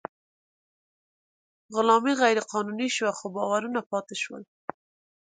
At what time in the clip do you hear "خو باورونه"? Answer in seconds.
3.17-3.81